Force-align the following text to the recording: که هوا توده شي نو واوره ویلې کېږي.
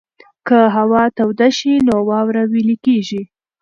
که 0.47 0.59
هوا 0.75 1.03
توده 1.17 1.49
شي 1.57 1.73
نو 1.87 1.95
واوره 2.09 2.43
ویلې 2.51 2.75
کېږي. 2.85 3.21